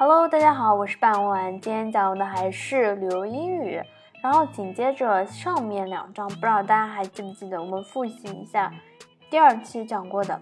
[0.00, 1.52] Hello，大家好，我是半晚。
[1.60, 3.80] 今天讲的还是旅游英语，
[4.22, 7.60] 然后紧接着上面两章，不知道大家还记不记得？
[7.60, 8.72] 我们复习一下
[9.30, 10.40] 第二期讲过的。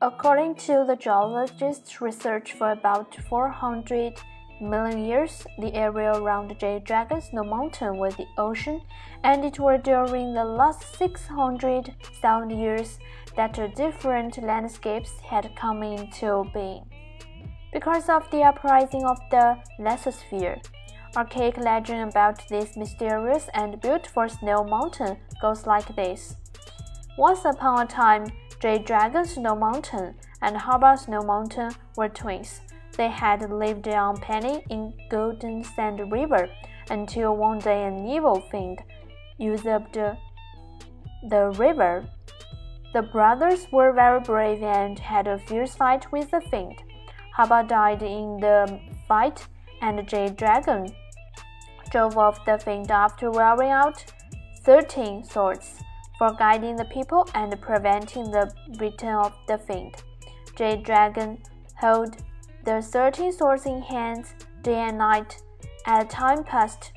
[0.00, 4.14] According to the geologists' research, for about 400
[4.60, 8.80] million years, the area around Jade Dragon Snow Mountain was the ocean,
[9.22, 12.98] and it was during the last 600,000 years
[13.36, 16.84] that different landscapes had come into being.
[17.75, 20.63] Because of the uprising of the lithosphere,
[21.17, 26.37] archaic legend about this mysterious and beautiful snow mountain goes like this.
[27.17, 28.27] Once upon a time,
[28.61, 32.61] Jade Dragon Snow Mountain and Harbor Snow Mountain were twins.
[32.95, 36.47] They had lived on Penny in Golden Sand River
[36.89, 38.83] until one day an evil fiend
[39.37, 39.97] usurped
[41.29, 42.07] the river.
[42.93, 46.81] The brothers were very brave and had a fierce fight with the fiend.
[47.37, 49.47] Haba died in the fight,
[49.81, 50.87] and Jade Dragon
[51.91, 54.05] drove off the fiend after wearing out
[54.63, 55.79] thirteen swords
[56.17, 59.95] for guiding the people and preventing the return of the fiend.
[60.55, 61.37] Jade Dragon
[61.73, 62.15] held
[62.63, 65.41] the thirteen swords in hands day and night.
[65.85, 66.93] As time passed,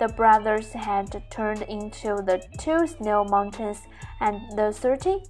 [0.00, 3.82] the brothers had turned into the two snow mountains,
[4.20, 5.20] and the thirteen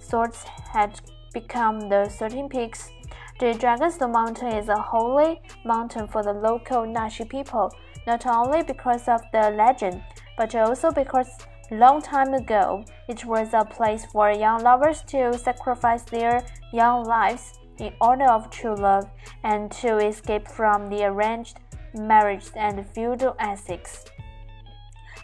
[0.00, 1.00] swords had
[1.32, 2.90] become the thirteen peaks.
[3.39, 7.71] The Dragonstone Mountain is a holy mountain for the local Nashi people,
[8.05, 10.01] not only because of the legend,
[10.37, 11.29] but also because
[11.71, 17.53] long time ago it was a place for young lovers to sacrifice their young lives
[17.77, 19.07] in honor of true love
[19.43, 21.59] and to escape from the arranged
[21.93, 24.05] marriage and feudal ethics.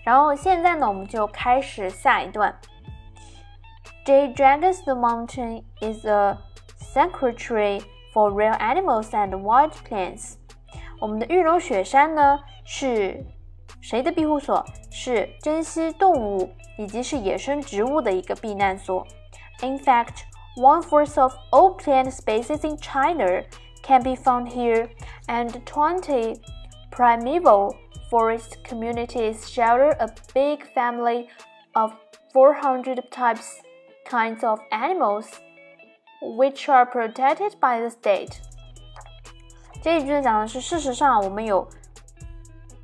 [0.04, 2.56] 然后现在呢，我们就开始下一段。
[4.06, 6.38] Jade Dragon's Mountain is a
[6.94, 7.82] sanctuary
[8.14, 10.36] for real animals and wild plants。
[11.00, 13.26] 我们的玉龙雪山呢是
[13.82, 14.66] 谁的庇护所？
[14.90, 19.06] 是珍稀动物以及是野生植物的一个避难所。
[19.62, 20.24] In fact,
[20.56, 23.44] one fourth of all plant species in China
[23.84, 24.90] can be found here,
[25.28, 26.40] and 20
[26.92, 27.76] primeval
[28.10, 31.28] forest communities shelter a big family
[31.74, 31.92] of
[32.34, 33.62] 400 types
[34.10, 35.28] kinds of animals
[36.21, 38.37] which are protected by the state。
[39.83, 41.67] 这一句呢讲的是，事实上我们有，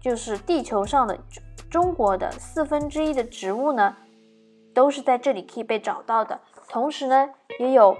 [0.00, 1.18] 就是地球上的
[1.70, 3.96] 中国的四分之一的植物呢，
[4.74, 6.40] 都是在这里可以被找到的。
[6.68, 7.28] 同时呢，
[7.60, 7.96] 也有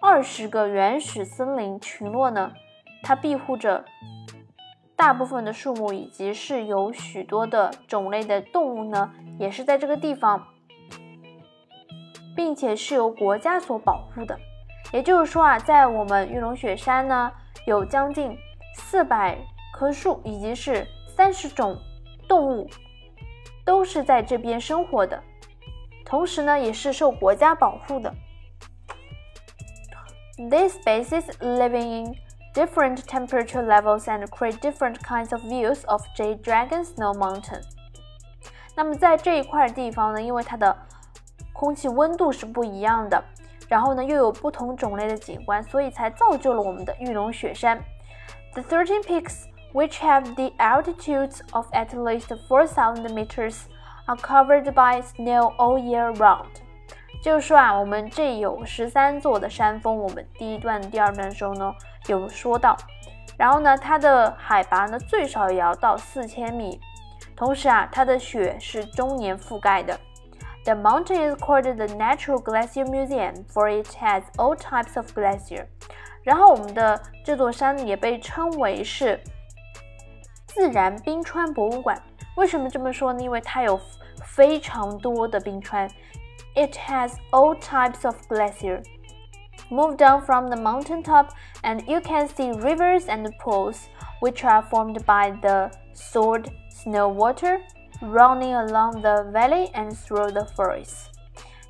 [0.00, 2.52] 二十个原始森林群落呢，
[3.02, 3.84] 它庇护着
[4.94, 10.46] 大部分的树木，以及是有许多的种类的动物呢，也是在这个地方。
[12.34, 14.38] 并且是由国家所保护的，
[14.92, 17.32] 也就是说啊，在我们玉龙雪山呢，
[17.66, 18.36] 有将近
[18.74, 19.38] 四百
[19.72, 20.86] 棵树，以及是
[21.16, 21.76] 三十种
[22.28, 22.68] 动物，
[23.64, 25.22] 都是在这边生活的，
[26.04, 28.14] 同时呢，也是受国家保护的。
[30.36, 32.14] These species living in
[32.54, 37.60] different temperature levels and create different kinds of views of Jade Dragon Snow Mountain。
[38.74, 40.74] 那么在这一块地方呢，因为它的
[41.60, 43.22] 空气温度是不一样的，
[43.68, 47.78] 然后呢又有不同种类的景观，所以才造就了我们的玉龙雪山。
[48.54, 49.44] The thirteen peaks,
[49.74, 53.64] which have the altitudes of at least four thousand meters,
[54.06, 56.46] are covered by snow all year round。
[57.22, 61.74] 就是说啊，我们这有十三座的山峰，我们第一段、第二段的时候呢
[62.06, 62.74] 有说到，
[63.36, 66.80] 然后呢它的海拔呢最少也要到四千米，
[67.36, 70.00] 同时啊它的雪是终年覆盖的。
[70.63, 75.67] The mountain is called the Natural Glacier Museum, for it has all types of glacier.
[76.23, 79.21] 然后我们的这座山也被称为是
[80.47, 82.01] 自然冰川博物馆。
[82.35, 83.21] 为什么这么说呢？
[83.21, 83.79] 因为它有
[84.23, 85.87] 非常多的冰川。
[86.55, 88.81] It has all types of glacier.
[89.69, 91.29] Move down from the mountain top,
[91.63, 93.87] and you can see rivers and pools,
[94.21, 97.61] which are formed by the stored snow water
[98.02, 101.08] Running along the valley and through the forest，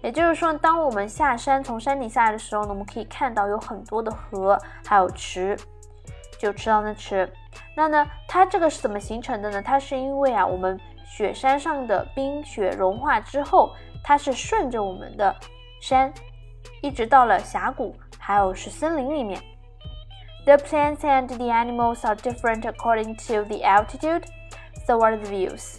[0.00, 4.56] 也就是说，当我们下山从山顶下来的时候呢，我们可以看到有很多的河，
[4.87, 5.59] 还有池，
[6.38, 7.29] 就池塘的池。
[7.75, 9.61] 那呢，它这个是怎么形成的呢？
[9.61, 13.73] 它是因为啊，我们雪山上的冰雪融化之后，
[14.05, 15.35] 它是顺着我们的
[15.83, 16.12] 山，
[16.81, 19.43] 一直到了峡谷，还有是森林里面。
[20.44, 24.23] The plants and the animals are different according to the altitude,
[24.87, 25.79] so are the views.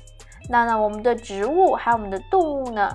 [0.51, 2.93] 那呢，我们的植物还有我们的动物呢，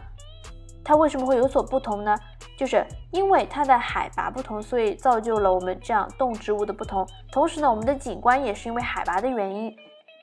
[0.84, 2.14] 它为什么会有所不同呢？
[2.54, 7.08] 就是因为它的海拔不同，所以造就了我们这样动植物的不同。
[7.32, 9.74] 同时呢，我们的景观也是因为海拔的原因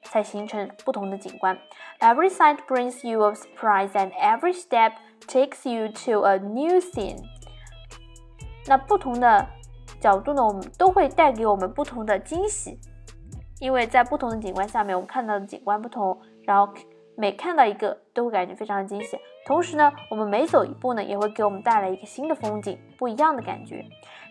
[0.04, 1.58] 才形成不同的景观。
[2.00, 4.94] Every sight brings you a surprise, and every step
[5.28, 7.18] takes you to a new scene。
[8.68, 9.48] 那不同的
[10.00, 12.80] 角度呢，我们都会带给我们不同的惊喜，
[13.60, 16.74] 因为在不同的景观下面，我们看到的景观不同，然后
[17.16, 19.18] 每看到一个都会感觉非常的惊喜。
[19.46, 23.86] 同时呢，我们每走一步呢，也会给我们带来一个新的风景，不一样的感觉。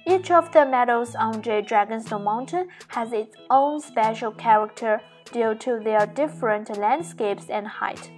[0.07, 5.01] Each of the meadows on J Dragonstone Mountain has its own special character
[5.31, 8.09] due to their different landscapes and height。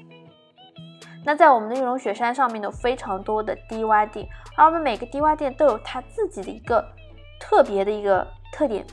[1.26, 6.84] 那在我们的玉龙雪山上面呢，非常多的低洼地，而我们每个低洼地都有它自己的一个
[7.40, 8.86] 特别的一个特点，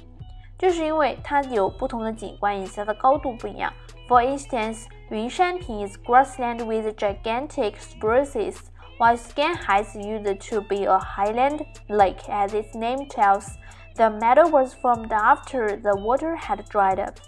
[0.57, 3.71] 就是因为它有不同的景观以及它的高度不一样。
[4.10, 11.66] For instance, Yunshanping is grassland with gigantic spruces, while Scanhai is used to be a highland
[11.88, 13.50] lake, as its name tells.
[13.96, 17.18] The meadow was formed after the water had dried up.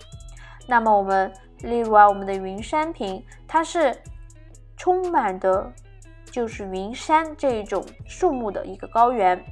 [0.68, 1.32] 那么我们
[1.62, 3.96] 例如啊，我们的云山坪，它是
[4.76, 5.72] 充满的，
[6.30, 9.42] 就是云山这一种树木的一个高原，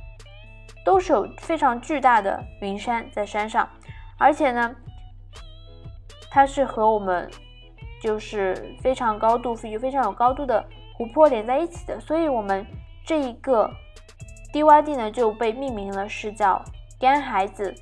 [0.85, 3.69] 都是有非常巨大的云山在山上，
[4.17, 4.77] 而且呢。
[6.32, 7.30] 它是和我们
[8.02, 12.66] 就是非常高度、非非常有高度的湖泊连在一起的，所以我们
[13.06, 13.70] 这一个
[14.54, 16.64] 低洼地呢就被命名了，是叫
[17.00, 17.76] 干孩子。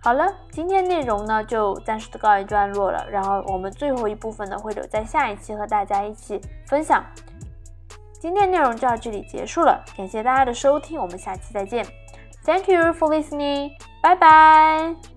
[0.00, 7.04] 好了，今天内容呢就暂时的告一段落了，然后我们最后一部分呢会留在下一期和大家一起分享。
[8.20, 11.84] 今天内容就到这里结束了，感谢大家的收听，我们下期再见。
[12.44, 15.15] Thank you for listening，拜拜。